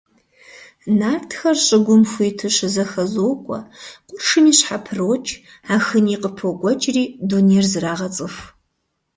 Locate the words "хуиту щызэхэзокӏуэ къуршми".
2.11-4.51